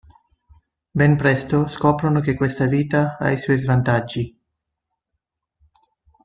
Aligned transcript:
Ben 0.95 1.15
presto 1.15 1.67
scoprono 1.67 2.21
che 2.21 2.33
questa 2.33 2.65
vita 2.65 3.17
ha 3.19 3.29
i 3.29 3.37
suoi 3.37 3.59
svantaggi. 3.59 4.35